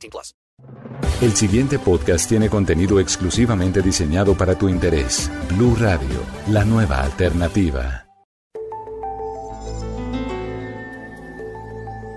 [0.00, 0.34] 18 plus.
[1.22, 5.30] El siguiente podcast tiene contenido exclusivamente diseñado para tu interés.
[5.50, 8.06] Blue Radio, la nueva alternativa.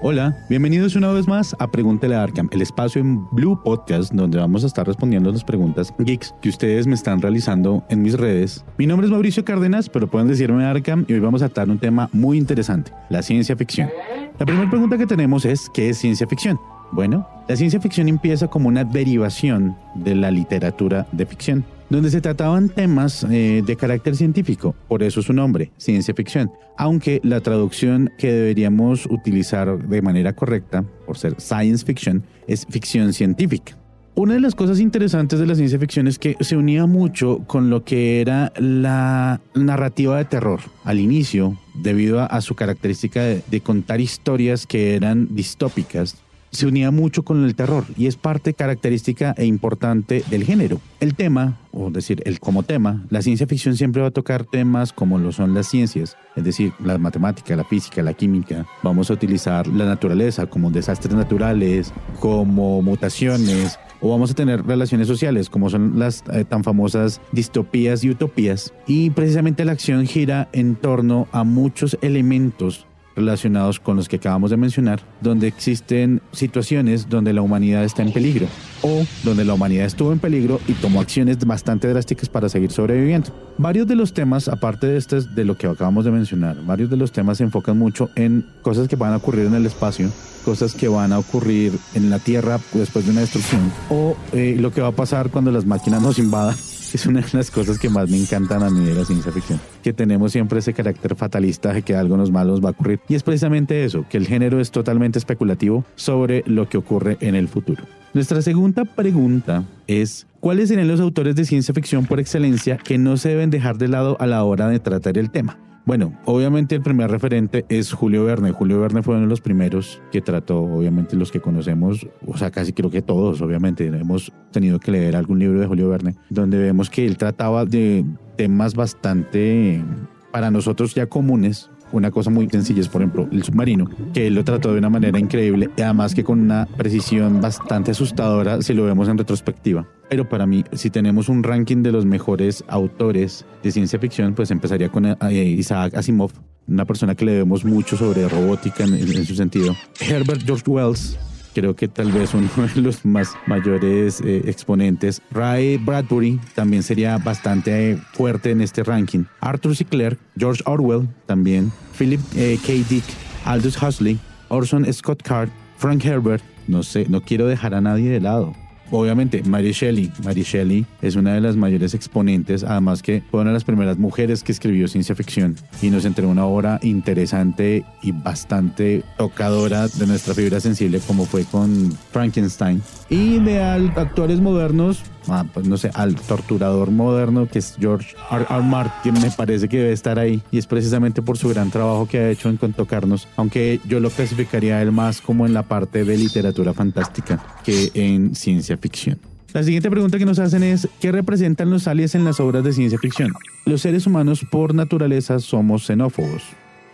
[0.06, 4.38] Hola, bienvenidos una vez más a Pregúntele a Arkham, el espacio en Blue Podcast donde
[4.38, 8.66] vamos a estar respondiendo las preguntas geeks que ustedes me están realizando en mis redes.
[8.78, 11.80] Mi nombre es Mauricio Cárdenas, pero pueden decirme Arkham y hoy vamos a tratar un
[11.80, 13.90] tema muy interesante, la ciencia ficción.
[14.38, 16.60] La primera pregunta que tenemos es, ¿qué es ciencia ficción?
[16.94, 22.22] Bueno, la ciencia ficción empieza como una derivación de la literatura de ficción donde se
[22.22, 28.12] trataban temas eh, de carácter científico, por eso su nombre, ciencia ficción, aunque la traducción
[28.18, 33.78] que deberíamos utilizar de manera correcta, por ser science fiction, es ficción científica.
[34.16, 37.72] Una de las cosas interesantes de la ciencia ficción es que se unía mucho con
[37.72, 44.02] lo que era la narrativa de terror al inicio, debido a, su característica de contar
[44.02, 46.23] historias que eran distópicas
[46.54, 50.80] se unía mucho con el terror y es parte característica e importante del género.
[51.00, 54.94] El tema, o decir, el como tema, la ciencia ficción siempre va a tocar temas
[54.94, 58.66] como lo son las ciencias, es decir, la matemática, la física, la química.
[58.84, 65.08] Vamos a utilizar la naturaleza como desastres naturales, como mutaciones, o vamos a tener relaciones
[65.08, 68.74] sociales como son las eh, tan famosas distopías y utopías.
[68.86, 74.50] Y precisamente la acción gira en torno a muchos elementos relacionados con los que acabamos
[74.52, 78.48] de mencionar, donde existen situaciones donde la humanidad está en peligro
[78.82, 83.30] o donde la humanidad estuvo en peligro y tomó acciones bastante drásticas para seguir sobreviviendo.
[83.58, 86.98] Varios de los temas, aparte de este, de lo que acabamos de mencionar, varios de
[86.98, 90.10] los temas se enfocan mucho en cosas que van a ocurrir en el espacio,
[90.44, 94.72] cosas que van a ocurrir en la Tierra después de una destrucción o eh, lo
[94.72, 96.56] que va a pasar cuando las máquinas nos invadan
[96.98, 99.60] es una de las cosas que más me encantan a mí de la ciencia ficción,
[99.82, 103.00] que tenemos siempre ese carácter fatalista de que algo nos malos va a ocurrir.
[103.10, 107.36] Y es precisamente eso, que el género es totalmente especulativo sobre lo que ocurre en
[107.36, 107.84] el futuro.
[108.14, 113.18] Nuestra segunda pregunta es, ¿cuáles serían los autores de ciencia ficción por excelencia que no
[113.18, 115.58] se deben dejar de lado a la hora de tratar el tema?
[115.86, 118.52] Bueno, obviamente el primer referente es Julio Verne.
[118.52, 122.52] Julio Verne fue uno de los primeros que trató, obviamente los que conocemos, o sea,
[122.52, 126.58] casi creo que todos, obviamente, hemos tenido que leer algún libro de Julio Verne, donde
[126.58, 128.06] vemos que él trataba de
[128.38, 129.84] temas bastante,
[130.32, 134.36] para nosotros ya comunes, una cosa muy sencilla es, por ejemplo, el submarino, que él
[134.36, 138.86] lo trató de una manera increíble además que con una precisión bastante asustadora si lo
[138.86, 139.88] vemos en retrospectiva.
[140.10, 144.52] Pero para mí, si tenemos un ranking de los mejores autores de ciencia ficción, pues
[144.52, 146.32] empezaría con eh, Isaac Asimov,
[146.68, 149.76] una persona que le vemos mucho sobre robótica en, su sentido.
[150.00, 151.18] Herbert George Wells,
[151.54, 155.22] creo que tal vez uno de los más mayores eh, exponentes.
[155.32, 159.26] Ray Bradbury también sería bastante fuerte en este ranking.
[159.40, 159.86] Arthur C.
[159.86, 162.74] Clarke, George Orwell también, Philip eh, K.
[162.90, 163.04] Dick,
[163.46, 164.20] Aldous Huxley,
[164.50, 166.44] Orson Scott Card, Frank Herbert.
[166.68, 168.54] No sé, no quiero dejar a nadie de lado
[168.92, 170.12] obviamente, Mary Shelley.
[170.24, 173.98] Mary Shelley es una de las mayores exponentes, además que fue una de las primeras
[173.98, 180.08] mujeres que escribió ciencia ficción y nos entregó una obra interesante y bastante tocadora de
[180.08, 182.82] nuestra fibra sensible, como fue con Frankenstein.
[183.10, 188.46] Y de actores modernos, ah, pues no sé, al torturador moderno que es George R.
[188.50, 188.64] R.
[188.64, 192.20] Martin, me parece que debe estar ahí y es precisamente por su gran trabajo que
[192.20, 196.18] ha hecho en tocarnos, aunque yo lo clasificaría él más como en la parte de
[196.18, 199.20] literatura fantástica que en ciencia ficción.
[199.54, 202.74] La siguiente pregunta que nos hacen es, ¿qué representan los aliens en las obras de
[202.74, 203.32] ciencia ficción?
[203.66, 206.42] Los seres humanos por naturaleza somos xenófobos.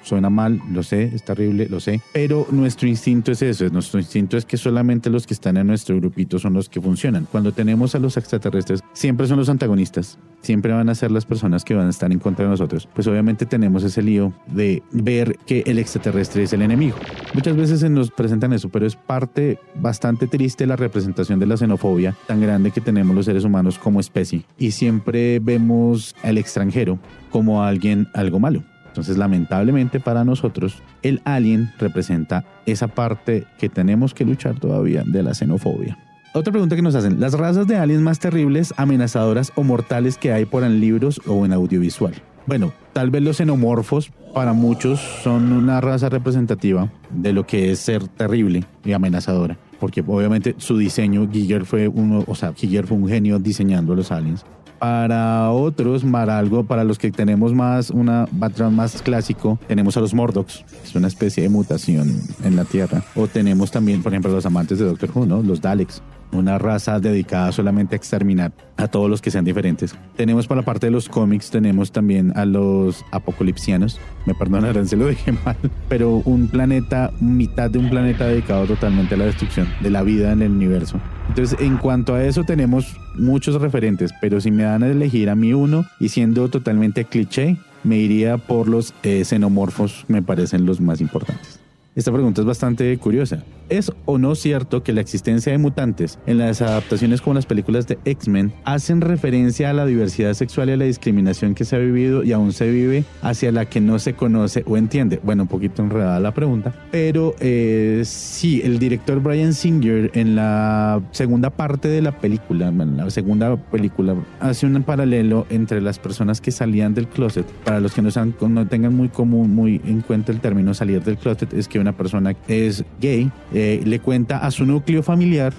[0.09, 4.37] Suena mal, lo sé, es terrible, lo sé, pero nuestro instinto es eso, nuestro instinto
[4.37, 7.27] es que solamente los que están en nuestro grupito son los que funcionan.
[7.31, 11.63] Cuando tenemos a los extraterrestres, siempre son los antagonistas, siempre van a ser las personas
[11.63, 12.89] que van a estar en contra de nosotros.
[12.91, 16.97] Pues obviamente tenemos ese lío de ver que el extraterrestre es el enemigo.
[17.35, 21.55] Muchas veces se nos presentan eso, pero es parte bastante triste la representación de la
[21.55, 24.41] xenofobia tan grande que tenemos los seres humanos como especie.
[24.57, 26.97] Y siempre vemos al extranjero
[27.29, 28.63] como alguien algo malo.
[28.99, 35.23] Entonces, lamentablemente para nosotros, el alien representa esa parte que tenemos que luchar todavía de
[35.23, 35.97] la xenofobia.
[36.33, 40.33] Otra pregunta que nos hacen, las razas de aliens más terribles, amenazadoras o mortales que
[40.33, 42.13] hay por en libros o en audiovisual.
[42.45, 47.79] Bueno, tal vez los xenomorfos para muchos son una raza representativa de lo que es
[47.79, 49.57] ser terrible y amenazadora.
[49.79, 54.11] porque obviamente su diseño, Giger fue uno, o sea, Giger fue un genio diseñando los
[54.11, 54.45] aliens.
[54.79, 59.99] Para otros, para algo, para los que tenemos más una background más clásico, tenemos a
[59.99, 63.03] los Mordocs, es una especie de mutación en la Tierra.
[63.15, 65.43] O tenemos también, por ejemplo, los amantes de Doctor Who, ¿no?
[65.43, 69.95] Los Daleks una raza dedicada solamente a exterminar a todos los que sean diferentes.
[70.15, 74.95] Tenemos para la parte de los cómics, tenemos también a los apocalipsianos, me perdonarán si
[74.95, 79.67] lo dije mal, pero un planeta, mitad de un planeta dedicado totalmente a la destrucción
[79.81, 80.99] de la vida en el universo.
[81.27, 85.35] Entonces, en cuanto a eso, tenemos muchos referentes, pero si me dan a elegir a
[85.35, 90.81] mí uno y siendo totalmente cliché, me iría por los eh, xenomorfos, me parecen los
[90.81, 91.58] más importantes.
[91.99, 93.43] Esta pregunta es bastante curiosa.
[93.67, 97.87] ¿Es o no cierto que la existencia de mutantes en las adaptaciones como las películas
[97.87, 101.79] de X-Men hacen referencia a la diversidad sexual y a la discriminación que se ha
[101.79, 105.19] vivido y aún se vive hacia la que no se conoce o entiende?
[105.23, 111.01] Bueno, un poquito enredada la pregunta, pero eh, sí, el director Brian Singer en la
[111.11, 116.39] segunda parte de la película, en la segunda película, hace un paralelo entre las personas
[116.39, 117.45] que salían del closet.
[117.65, 121.03] Para los que no, sean, no tengan muy común, muy en cuenta el término salir
[121.03, 125.53] del closet, es que una persona es gay, eh, le cuenta a su núcleo familiar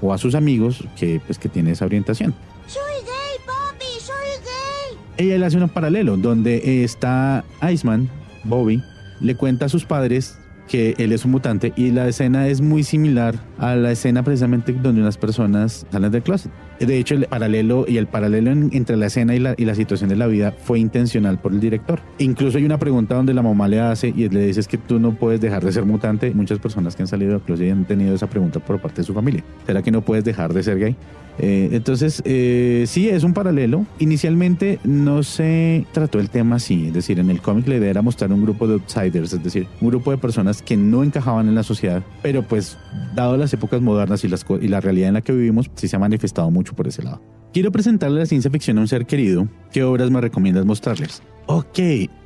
[0.00, 2.34] o a sus amigos que, pues, que tiene esa orientación.
[2.66, 5.26] Soy gay, Bobby, soy gay.
[5.26, 8.08] Ella le hace un paralelo donde está Iceman,
[8.44, 8.82] Bobby,
[9.20, 10.38] le cuenta a sus padres
[10.68, 14.72] que él es un mutante y la escena es muy similar a la escena precisamente
[14.72, 16.50] donde unas personas salen del closet.
[16.78, 20.10] De hecho, el paralelo y el paralelo entre la escena y la, y la situación
[20.10, 22.00] de la vida fue intencional por el director.
[22.18, 24.98] Incluso hay una pregunta donde la mamá le hace y le dice es que tú
[24.98, 26.32] no puedes dejar de ser mutante.
[26.34, 29.14] Muchas personas que han salido del closet han tenido esa pregunta por parte de su
[29.14, 29.44] familia.
[29.66, 30.96] ¿Será que no puedes dejar de ser gay?
[31.38, 33.86] Eh, entonces, eh, sí, es un paralelo.
[33.98, 38.02] Inicialmente no se trató el tema así, es decir, en el cómic la idea era
[38.02, 41.54] mostrar un grupo de outsiders, es decir, un grupo de personas que no encajaban en
[41.54, 42.78] la sociedad, pero pues,
[43.14, 45.96] dado las épocas modernas y, las, y la realidad en la que vivimos, sí se
[45.96, 47.20] ha manifestado mucho por ese lado.
[47.52, 49.48] Quiero presentarle la ciencia ficción a un ser querido.
[49.72, 51.22] ¿Qué obras me recomiendas mostrarles?
[51.46, 51.78] Ok,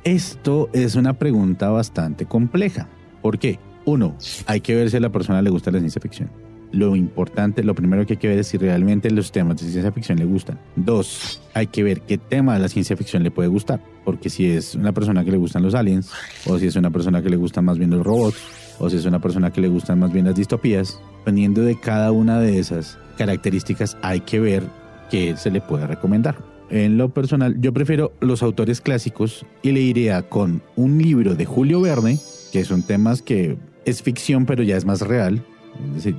[0.03, 2.89] esto es una pregunta bastante compleja.
[3.21, 3.59] ¿Por qué?
[3.85, 4.15] Uno,
[4.45, 6.29] hay que ver si a la persona le gusta la ciencia ficción.
[6.71, 9.91] Lo importante, lo primero que hay que ver es si realmente los temas de ciencia
[9.91, 10.59] ficción le gustan.
[10.75, 13.81] Dos, hay que ver qué tema de la ciencia ficción le puede gustar.
[14.05, 16.11] Porque si es una persona que le gustan los aliens,
[16.45, 18.37] o si es una persona que le gustan más bien los robots,
[18.79, 22.11] o si es una persona que le gustan más bien las distopías, dependiendo de cada
[22.11, 24.63] una de esas características, hay que ver
[25.11, 26.35] qué se le puede recomendar.
[26.71, 31.45] En lo personal, yo prefiero los autores clásicos y le iría con un libro de
[31.45, 32.17] Julio Verne,
[32.51, 35.43] que son temas que es ficción, pero ya es más real.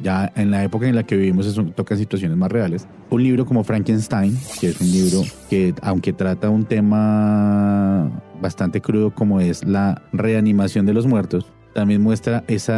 [0.00, 2.86] Ya en la época en la que vivimos eso toca situaciones más reales.
[3.10, 8.10] Un libro como Frankenstein, que es un libro que, aunque trata un tema
[8.40, 12.72] bastante crudo como es la reanimación de los muertos, también muestra ese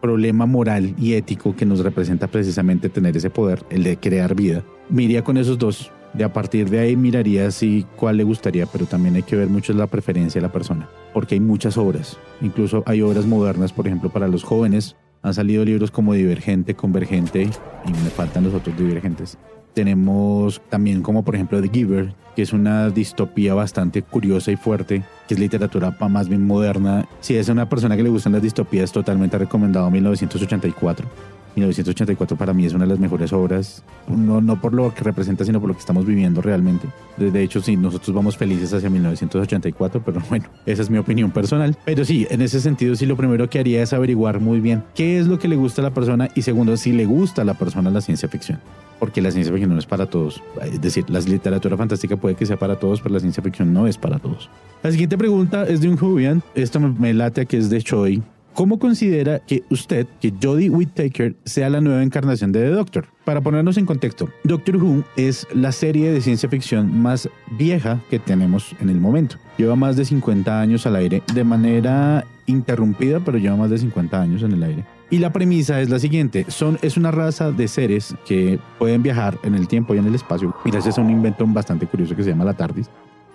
[0.00, 4.64] problema moral y ético que nos representa precisamente tener ese poder, el de crear vida.
[4.88, 5.92] Miría con esos dos.
[6.12, 9.48] De a partir de ahí miraría si cuál le gustaría, pero también hay que ver
[9.48, 12.18] mucho la preferencia de la persona, porque hay muchas obras.
[12.40, 14.96] Incluso hay obras modernas, por ejemplo, para los jóvenes.
[15.22, 19.38] Han salido libros como Divergente, Convergente, y me faltan los otros divergentes.
[19.72, 25.04] Tenemos también como por ejemplo The Giver, que es una distopía bastante curiosa y fuerte,
[25.30, 27.06] que es literatura más bien moderna.
[27.20, 31.06] Si es una persona que le gustan las distopías, totalmente recomendado 1984.
[31.54, 35.44] 1984 para mí es una de las mejores obras, no, no por lo que representa,
[35.44, 36.88] sino por lo que estamos viviendo realmente.
[37.16, 41.76] De hecho, sí, nosotros vamos felices hacia 1984, pero bueno, esa es mi opinión personal.
[41.84, 45.20] Pero sí, en ese sentido, sí, lo primero que haría es averiguar muy bien qué
[45.20, 47.54] es lo que le gusta a la persona y segundo, si le gusta a la
[47.54, 48.58] persona la ciencia ficción.
[49.00, 50.40] Porque la ciencia ficción no es para todos.
[50.62, 53.88] Es decir, la literatura fantástica puede que sea para todos, pero la ciencia ficción no
[53.88, 54.48] es para todos.
[54.84, 56.42] La siguiente pregunta es de un Jubian.
[56.54, 58.22] Esto me late a que es de Choi.
[58.54, 63.06] ¿Cómo considera que usted, que Jodie Whittaker, sea la nueva encarnación de The Doctor?
[63.24, 68.18] Para ponernos en contexto, Doctor Who es la serie de ciencia ficción más vieja que
[68.18, 69.36] tenemos en el momento.
[69.56, 74.20] Lleva más de 50 años al aire de manera interrumpida, pero lleva más de 50
[74.20, 74.84] años en el aire.
[75.10, 79.38] Y la premisa es la siguiente, son, es una raza de seres que pueden viajar
[79.42, 82.30] en el tiempo y en el espacio, gracias a un invento bastante curioso que se
[82.30, 82.88] llama la TARDIS.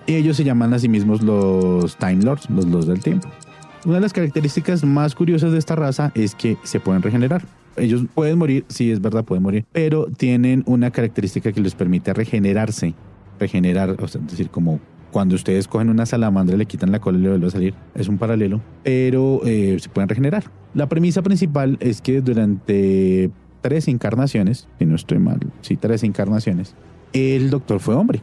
[0.08, 3.28] Y ellos se llaman a sí mismos los Time Lords, los Lords del Tiempo.
[3.84, 7.44] Una de las características más curiosas de esta raza es que se pueden regenerar.
[7.76, 12.14] Ellos pueden morir, sí es verdad, pueden morir, pero tienen una característica que les permite
[12.14, 12.94] regenerarse.
[13.38, 14.80] Regenerar, o sea, es decir, como
[15.16, 17.74] cuando ustedes cogen una salamandra, le quitan la cola y le vuelve a salir.
[17.94, 20.44] Es un paralelo, pero eh, se pueden regenerar.
[20.74, 23.32] La premisa principal es que durante
[23.62, 26.76] tres encarnaciones, si no estoy mal, sí, tres encarnaciones,
[27.14, 28.22] el doctor fue hombre.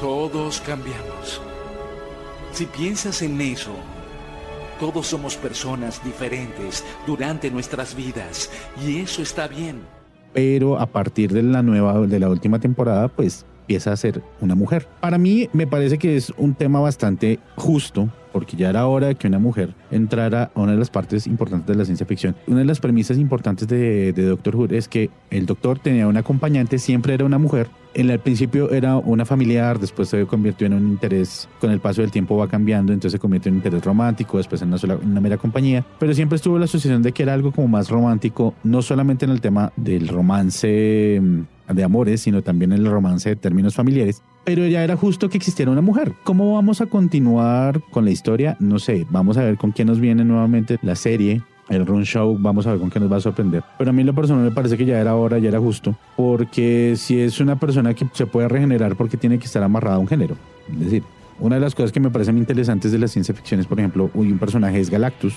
[0.00, 1.40] Todos cambiamos.
[2.50, 3.76] Si piensas en eso,
[4.80, 8.50] Todos somos personas diferentes durante nuestras vidas
[8.84, 9.82] y eso está bien.
[10.32, 14.54] Pero a partir de la nueva, de la última temporada, pues empieza a ser una
[14.54, 14.86] mujer.
[15.00, 19.14] Para mí me parece que es un tema bastante justo porque ya era hora de
[19.14, 22.34] que una mujer entrara a una de las partes importantes de la ciencia ficción.
[22.46, 26.78] Una de las premisas importantes de, Doctor Who es que el doctor tenía un acompañante,
[26.78, 27.68] siempre era una mujer.
[27.94, 32.00] En el principio era una familiar, después se convirtió en un interés, con el paso
[32.00, 34.96] del tiempo va cambiando, entonces se convierte en un interés romántico, después en una, sola,
[34.96, 38.54] una mera compañía, pero siempre estuvo la asociación de que era algo como más romántico,
[38.64, 41.40] no solamente en el tema del romance mm,
[41.74, 44.22] de amores, sino también el romance de términos familiares.
[44.44, 46.12] Pero ya era justo que existiera una mujer.
[46.24, 48.56] ¿Cómo vamos a continuar con la historia?
[48.60, 51.42] No sé, vamos a ver con quién nos viene nuevamente la serie.
[51.68, 53.62] El Run Show, vamos a ver con qué nos va a sorprender.
[53.78, 55.96] Pero a mí lo personal me parece que ya era hora, ya era justo.
[56.16, 59.98] Porque si es una persona que se puede regenerar porque tiene que estar amarrada a
[59.98, 60.36] un género.
[60.70, 61.02] Es decir,
[61.38, 64.10] una de las cosas que me parecen interesantes de la ciencia ficción es, por ejemplo,
[64.14, 65.34] un personaje es Galactus.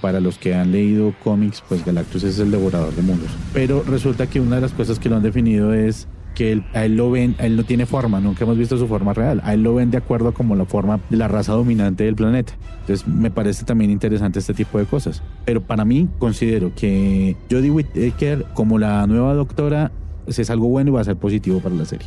[0.00, 3.30] Para los que han leído cómics, pues Galactus es el devorador de mundos.
[3.52, 6.84] Pero resulta que una de las cosas que lo han definido es que él, a
[6.84, 9.62] él lo ven, él no tiene forma, nunca hemos visto su forma real, a él
[9.64, 12.52] lo ven de acuerdo como la forma de la raza dominante del planeta.
[12.82, 15.22] Entonces me parece también interesante este tipo de cosas.
[15.44, 19.90] Pero para mí considero que Jodie Whittaker como la nueva doctora
[20.26, 22.06] es algo bueno y va a ser positivo para la serie.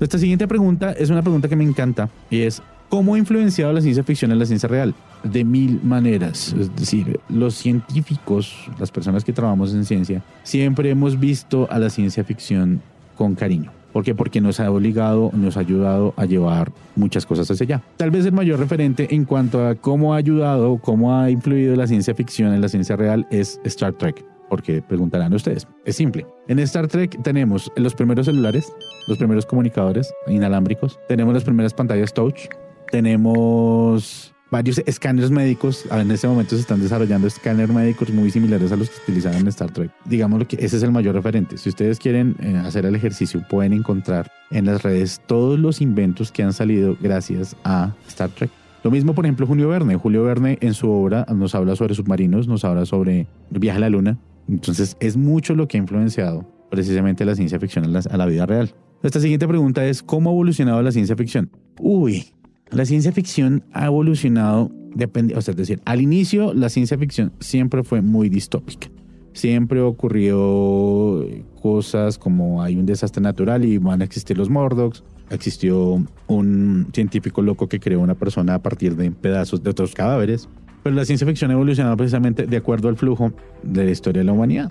[0.00, 3.80] Esta siguiente pregunta es una pregunta que me encanta y es ¿cómo ha influenciado la
[3.80, 4.94] ciencia ficción en la ciencia real?
[5.22, 6.54] De mil maneras.
[6.58, 11.90] Es decir, los científicos, las personas que trabajamos en ciencia, siempre hemos visto a la
[11.90, 12.82] ciencia ficción
[13.16, 13.70] con cariño.
[13.94, 14.12] ¿Por qué?
[14.12, 17.82] Porque nos ha obligado, nos ha ayudado a llevar muchas cosas hacia allá.
[17.96, 21.86] Tal vez el mayor referente en cuanto a cómo ha ayudado, cómo ha influido la
[21.86, 24.24] ciencia ficción en la ciencia real es Star Trek.
[24.50, 25.68] Porque preguntarán ustedes.
[25.84, 26.26] Es simple.
[26.48, 28.72] En Star Trek tenemos los primeros celulares,
[29.06, 32.48] los primeros comunicadores inalámbricos, tenemos las primeras pantallas touch,
[32.90, 35.84] tenemos varios escáneres médicos.
[35.90, 39.48] En este momento se están desarrollando escáneres médicos muy similares a los que utilizaban en
[39.48, 39.90] Star Trek.
[40.04, 41.58] Digamos que ese es el mayor referente.
[41.58, 46.30] Si ustedes quieren eh, hacer el ejercicio, pueden encontrar en las redes todos los inventos
[46.30, 48.50] que han salido gracias a Star Trek.
[48.84, 49.96] Lo mismo, por ejemplo, Julio Verne.
[49.96, 53.80] Julio Verne en su obra nos habla sobre submarinos, nos habla sobre el viaje a
[53.80, 54.18] la luna.
[54.48, 58.26] Entonces es mucho lo que ha influenciado precisamente la ciencia ficción a la, a la
[58.26, 58.74] vida real.
[59.02, 61.50] Esta siguiente pregunta es, ¿cómo ha evolucionado la ciencia ficción?
[61.78, 62.33] Uy,
[62.74, 67.32] la ciencia ficción ha evolucionado, depende, o sea, es decir, al inicio la ciencia ficción
[67.40, 68.88] siempre fue muy distópica.
[69.32, 71.26] Siempre ocurrió
[71.60, 75.02] cosas como hay un desastre natural y van a existir los Mordocs.
[75.30, 80.48] Existió un científico loco que creó una persona a partir de pedazos de otros cadáveres.
[80.84, 83.32] Pero la ciencia ficción ha evolucionado precisamente de acuerdo al flujo
[83.64, 84.70] de la historia de la humanidad.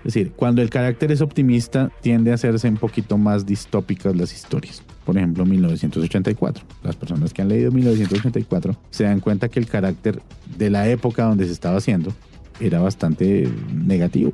[0.00, 4.32] Es decir, cuando el carácter es optimista, tiende a hacerse un poquito más distópicas las
[4.32, 4.82] historias.
[5.04, 6.64] Por ejemplo, 1984.
[6.82, 10.22] Las personas que han leído 1984 se dan cuenta que el carácter
[10.56, 12.14] de la época donde se estaba haciendo
[12.60, 14.32] era bastante negativo.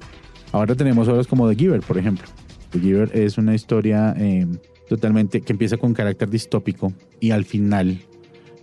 [0.53, 2.27] Ahora tenemos obras como The Giver, por ejemplo.
[2.71, 4.47] The Giver es una historia eh,
[4.89, 7.99] totalmente que empieza con carácter distópico y al final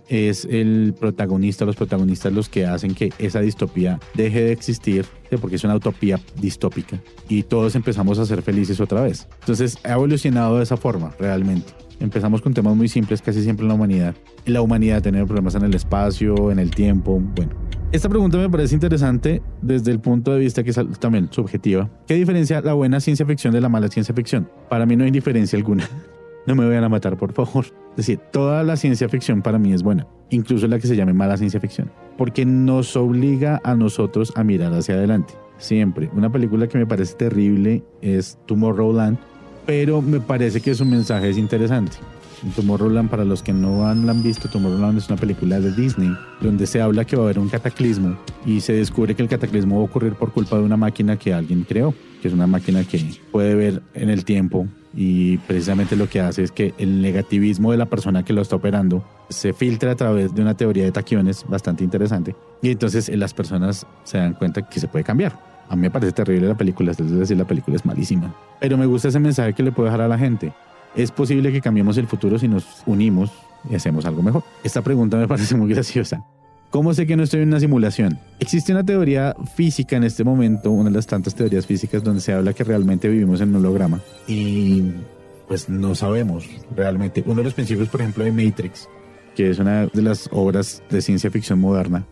[0.08, 5.06] es el protagonista, los protagonistas los que hacen que esa distopía deje de existir,
[5.40, 9.26] porque es una utopía distópica, y todos empezamos a ser felices otra vez.
[9.40, 11.72] Entonces ha evolucionado de esa forma, realmente.
[12.00, 14.14] Empezamos con temas muy simples casi siempre en la humanidad.
[14.46, 17.52] La humanidad tener problemas en el espacio, en el tiempo, bueno.
[17.92, 21.88] Esta pregunta me parece interesante desde el punto de vista que es también subjetiva.
[22.08, 24.50] ¿Qué diferencia la buena ciencia ficción de la mala ciencia ficción?
[24.68, 25.88] Para mí no hay diferencia alguna.
[26.46, 27.66] No me vayan a matar, por favor.
[27.90, 31.12] Es decir, toda la ciencia ficción para mí es buena, incluso la que se llame
[31.12, 35.34] mala ciencia ficción, porque nos obliga a nosotros a mirar hacia adelante.
[35.58, 36.10] Siempre.
[36.14, 39.16] Una película que me parece terrible es Tomorrowland,
[39.64, 41.96] pero me parece que su mensaje es interesante.
[42.52, 46.80] Tomorrowland, para los que no han, visto, Tomorrowland es una película de Disney donde se
[46.80, 49.84] habla que va a haber un cataclismo y se descubre que el cataclismo va a
[49.84, 53.54] ocurrir por culpa de una máquina que alguien creó, que es una máquina que puede
[53.54, 57.86] ver en el tiempo y precisamente lo que hace es que el negativismo de la
[57.86, 61.82] persona que lo está operando se filtra a través de una teoría de taquiones bastante
[61.82, 65.54] interesante y entonces eh, las personas se dan cuenta que se puede cambiar.
[65.68, 68.86] A mí me parece terrible la película, es decir, la película es malísima, pero me
[68.86, 70.52] gusta ese mensaje que le puedo dejar a la gente.
[70.96, 73.30] Es posible que cambiemos el futuro si nos unimos
[73.68, 74.44] y hacemos algo mejor.
[74.62, 76.24] Esta pregunta me parece muy graciosa.
[76.70, 78.18] ¿Cómo sé que no estoy en una simulación?
[78.40, 82.32] Existe una teoría física en este momento, una de las tantas teorías físicas donde se
[82.32, 84.00] habla que realmente vivimos en un holograma.
[84.26, 84.82] Y
[85.46, 87.22] pues no sabemos realmente.
[87.26, 88.88] Uno de los principios, por ejemplo, de Matrix,
[89.36, 92.06] que es una de las obras de ciencia ficción moderna,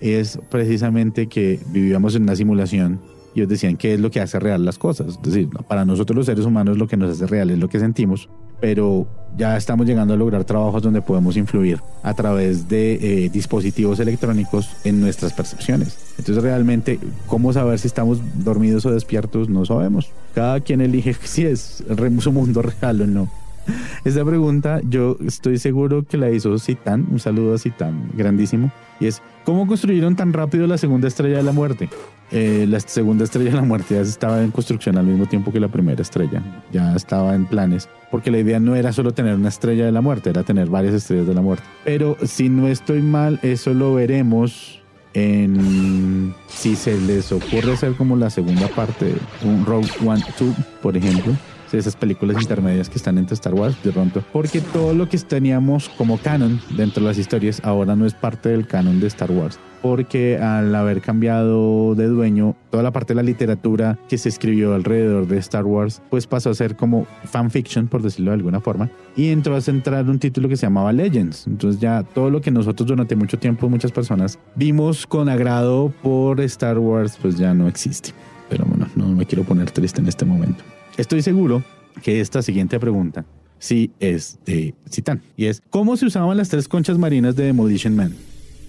[0.00, 3.00] es precisamente que vivíamos en una simulación
[3.36, 5.08] y os decían qué es lo que hace real las cosas.
[5.08, 7.78] Es decir, para nosotros los seres humanos lo que nos hace real es lo que
[7.78, 8.30] sentimos,
[8.62, 14.00] pero ya estamos llegando a lograr trabajos donde podemos influir a través de eh, dispositivos
[14.00, 15.98] electrónicos en nuestras percepciones.
[16.18, 19.50] Entonces realmente, ¿cómo saber si estamos dormidos o despiertos?
[19.50, 20.10] No sabemos.
[20.34, 21.84] Cada quien elige si es
[22.20, 23.30] su mundo real o no.
[24.06, 29.08] Esta pregunta yo estoy seguro que la hizo Citán, un saludo a Citán, grandísimo, y
[29.08, 31.90] es, ¿cómo construyeron tan rápido la segunda estrella de la muerte?
[32.32, 35.60] Eh, la segunda estrella de la muerte ya estaba en construcción al mismo tiempo que
[35.60, 36.42] la primera estrella,
[36.72, 40.00] ya estaba en planes, porque la idea no era solo tener una estrella de la
[40.00, 41.64] muerte, era tener varias estrellas de la muerte.
[41.84, 44.82] Pero si no estoy mal, eso lo veremos
[45.14, 49.14] en si se les ocurre hacer como la segunda parte,
[49.44, 51.32] un Rogue One 2, por ejemplo
[51.72, 55.88] esas películas intermedias que están entre Star Wars de pronto, porque todo lo que teníamos
[55.90, 59.58] como canon dentro de las historias ahora no es parte del canon de Star Wars
[59.82, 64.74] porque al haber cambiado de dueño, toda la parte de la literatura que se escribió
[64.74, 68.90] alrededor de Star Wars, pues pasó a ser como fanfiction, por decirlo de alguna forma,
[69.16, 71.46] y entró a centrar un título que se llamaba Legends.
[71.46, 76.40] Entonces ya todo lo que nosotros durante mucho tiempo, muchas personas, vimos con agrado por
[76.40, 78.10] Star Wars, pues ya no existe.
[78.48, 80.62] Pero bueno, no me quiero poner triste en este momento.
[80.96, 81.62] Estoy seguro
[82.02, 83.24] que esta siguiente pregunta
[83.58, 85.22] sí es de Citán.
[85.36, 88.14] Y es, ¿cómo se usaban las tres conchas marinas de Demolition Man?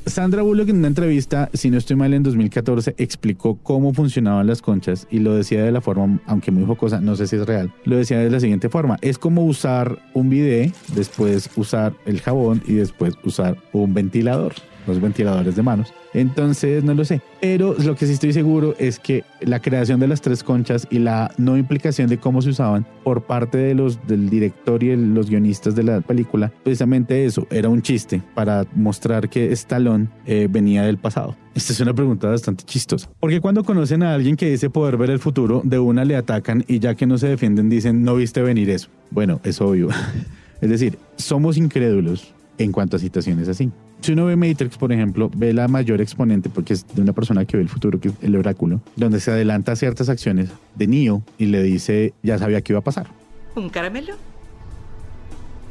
[0.07, 4.61] Sandra Bullock en una entrevista, si no estoy mal, en 2014, explicó cómo funcionaban las
[4.61, 7.73] conchas y lo decía de la forma, aunque muy jocosa, no sé si es real,
[7.83, 8.97] lo decía de la siguiente forma.
[9.01, 14.53] Es como usar un bidet, después usar el jabón y después usar un ventilador
[14.87, 15.93] los ventiladores de manos.
[16.13, 17.21] Entonces, no lo sé.
[17.41, 20.99] Pero lo que sí estoy seguro es que la creación de las tres conchas y
[20.99, 25.29] la no implicación de cómo se usaban por parte de los, del director y los
[25.29, 30.83] guionistas de la película, precisamente eso, era un chiste para mostrar que Stallone eh, venía
[30.83, 31.35] del pasado.
[31.53, 33.09] Esta es una pregunta bastante chistosa.
[33.19, 36.63] Porque cuando conocen a alguien que dice poder ver el futuro, de una le atacan
[36.67, 38.89] y ya que no se defienden dicen, no viste venir eso.
[39.09, 39.89] Bueno, es obvio.
[40.61, 43.71] es decir, somos incrédulos en cuanto a situaciones así.
[44.01, 47.45] Si uno ve Matrix, por ejemplo, ve la mayor exponente, porque es de una persona
[47.45, 51.23] que ve el futuro, que es el oráculo, donde se adelanta ciertas acciones de Neo
[51.37, 53.07] y le dice, ya sabía que iba a pasar.
[53.55, 54.15] ¿Un caramelo?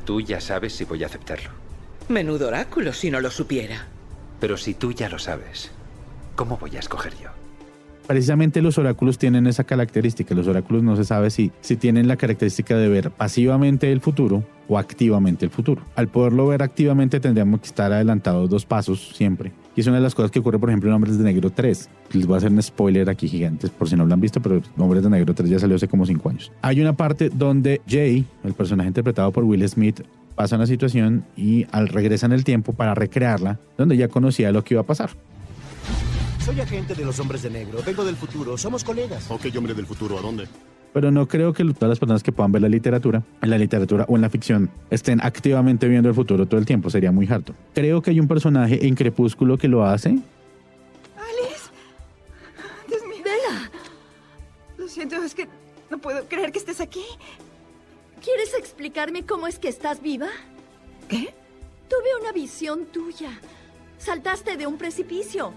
[0.05, 1.51] Tú ya sabes si voy a aceptarlo.
[2.09, 3.87] Menudo oráculo si no lo supiera.
[4.41, 5.71] Pero si tú ya lo sabes,
[6.35, 7.31] ¿cómo voy a escoger yo?
[8.07, 10.35] Precisamente los oráculos tienen esa característica.
[10.35, 14.45] Los oráculos no se sabe si, si tienen la característica de ver pasivamente el futuro
[14.69, 15.83] o activamente el futuro.
[15.97, 19.53] Al poderlo ver activamente tendríamos que estar adelantados dos pasos siempre.
[19.75, 21.91] Y es una de las cosas que ocurre, por ejemplo, en Hombres de Negro 3.
[22.13, 24.63] Les voy a hacer un spoiler aquí gigantes por si no lo han visto, pero
[24.79, 26.53] Hombres de Negro 3 ya salió hace como 5 años.
[26.63, 30.03] Hay una parte donde Jay, el personaje interpretado por Will Smith,
[30.35, 34.65] pasa una situación y al regresa en el tiempo para recrearla, donde ya conocía lo
[34.65, 35.11] que iba a pasar.
[36.47, 37.81] Soy agente de los hombres de negro.
[37.85, 38.57] Vengo del futuro.
[38.57, 39.29] Somos colegas.
[39.33, 40.17] Ok, hombre del futuro.
[40.17, 40.47] ¿A dónde?
[40.93, 44.05] Pero no creo que todas las personas que puedan ver la literatura, en la literatura
[44.09, 46.89] o en la ficción, estén activamente viendo el futuro todo el tiempo.
[46.89, 47.53] Sería muy harto.
[47.75, 50.11] Creo que hay un personaje en Crepúsculo que lo hace.
[50.11, 51.69] Alice.
[52.87, 53.25] Dios mío.
[53.25, 53.71] Bella.
[54.79, 55.49] Lo siento, es que
[55.91, 57.03] no puedo creer que estés aquí.
[58.23, 60.29] ¿Quieres explicarme cómo es que estás viva?
[61.09, 61.35] ¿Qué?
[61.89, 63.31] Tuve una visión tuya.
[63.99, 65.53] Saltaste de un precipicio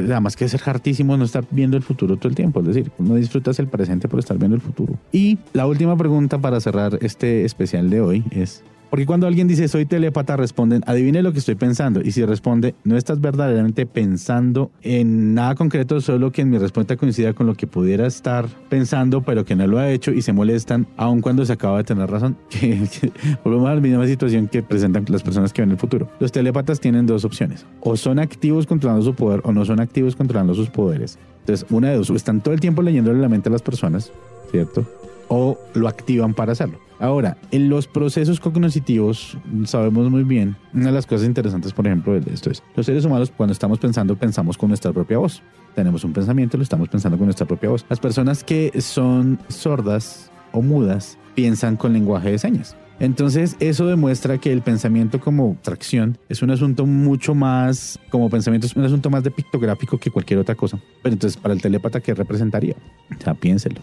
[0.00, 3.14] además que ser hartísimo no estar viendo el futuro todo el tiempo, es decir, no
[3.14, 4.94] disfrutas el presente por estar viendo el futuro.
[5.12, 9.68] Y la última pregunta para cerrar este especial de hoy es, porque cuando alguien dice
[9.68, 12.00] soy telepata, responden, adivine lo que estoy pensando.
[12.00, 16.96] Y si responde, no estás verdaderamente pensando en nada concreto, solo que en mi respuesta
[16.96, 20.32] coincida con lo que pudiera estar pensando, pero que no lo ha hecho y se
[20.32, 22.36] molestan, aun cuando se acaba de tener razón.
[23.44, 26.08] Volvemos a la misma situación que presentan las personas que ven el futuro.
[26.20, 27.66] Los telepatas tienen dos opciones.
[27.80, 31.18] O son activos controlando su poder o no son activos controlando sus poderes.
[31.40, 34.12] Entonces, una de dos, están todo el tiempo leyéndole la mente a las personas,
[34.50, 34.86] ¿cierto?
[35.28, 36.78] O lo activan para hacerlo.
[37.00, 42.18] Ahora, en los procesos cognitivos sabemos muy bien, una de las cosas interesantes, por ejemplo,
[42.18, 45.42] de esto es, los seres humanos cuando estamos pensando, pensamos con nuestra propia voz.
[45.76, 47.86] Tenemos un pensamiento, lo estamos pensando con nuestra propia voz.
[47.88, 52.76] Las personas que son sordas o mudas piensan con lenguaje de señas.
[52.98, 58.66] Entonces, eso demuestra que el pensamiento como tracción es un asunto mucho más, como pensamiento
[58.66, 60.80] es un asunto más de pictográfico que cualquier otra cosa.
[61.04, 62.74] Pero entonces, para el telépata, ¿qué representaría?
[63.16, 63.80] O sea, piénselo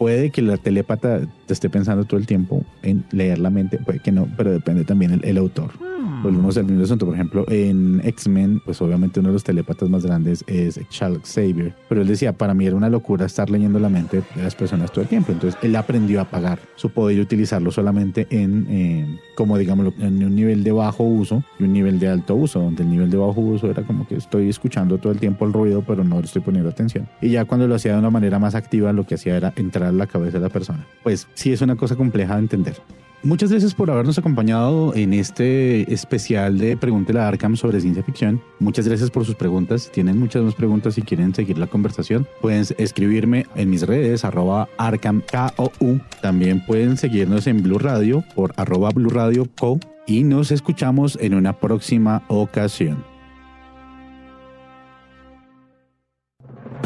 [0.00, 3.98] puede que la telépata te esté pensando todo el tiempo en leer la mente, puede
[3.98, 5.72] que no, pero depende también el, el autor.
[6.22, 7.06] Volvemos al mismo asunto.
[7.06, 11.74] Por ejemplo, en X-Men, pues obviamente uno de los telépatas más grandes es Charles Xavier.
[11.88, 14.92] Pero él decía, para mí era una locura estar leyendo la mente de las personas
[14.92, 15.32] todo el tiempo.
[15.32, 20.34] Entonces él aprendió a pagar su poder y utilizarlo solamente en, como digamos, en un
[20.34, 23.40] nivel de bajo uso y un nivel de alto uso, donde el nivel de bajo
[23.40, 26.42] uso era como que estoy escuchando todo el tiempo el ruido, pero no le estoy
[26.42, 27.08] poniendo atención.
[27.20, 29.92] Y ya cuando lo hacía de una manera más activa, lo que hacía era entrar
[29.94, 30.86] la cabeza de la persona.
[31.02, 32.76] Pues sí es una cosa compleja de entender.
[33.22, 38.42] Muchas gracias por habernos acompañado en este especial de Pregúntele a Arkham sobre ciencia ficción.
[38.58, 39.82] Muchas gracias por sus preguntas.
[39.82, 44.24] Si tienen muchas más preguntas y quieren seguir la conversación, pueden escribirme en mis redes,
[44.24, 46.00] arroba Arkham KOU.
[46.22, 49.78] También pueden seguirnos en Blue Radio por arroba Blue Radio Co.
[50.06, 53.04] Y nos escuchamos en una próxima ocasión.